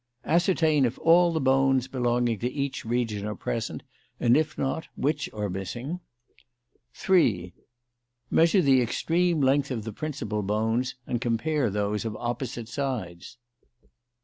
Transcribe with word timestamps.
Ascertain 0.25 0.83
if 0.85 0.97
all 0.97 1.31
the 1.31 1.39
bones 1.39 1.87
belonging 1.87 2.39
to 2.39 2.49
each 2.51 2.83
region 2.83 3.27
are 3.27 3.35
present, 3.35 3.83
and 4.19 4.35
if 4.35 4.57
not, 4.57 4.87
which 4.95 5.31
are 5.31 5.47
missing. 5.47 5.99
3. 6.95 7.53
Measure 8.31 8.63
the 8.63 8.81
extreme 8.81 9.41
length 9.41 9.69
of 9.69 9.83
the 9.83 9.93
principal 9.93 10.41
bones 10.41 10.95
and 11.05 11.21
compare 11.21 11.69
those 11.69 12.03
of 12.03 12.15
opposite 12.15 12.67
sides. 12.67 13.37